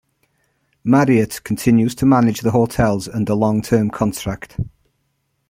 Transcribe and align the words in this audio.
Marriott 0.83 1.43
continues 1.43 1.93
to 1.93 2.07
manage 2.07 2.39
the 2.41 2.49
hotels 2.49 3.07
under 3.07 3.35
long-term 3.35 3.91
contract. 3.91 4.57